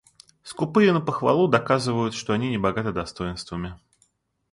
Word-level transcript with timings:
Скупые 0.41 0.93
на 0.93 0.99
похвалу 0.99 1.47
доказывают, 1.47 2.15
что 2.15 2.33
они 2.33 2.49
небогаты 2.49 2.91
достоинствами. 2.91 3.77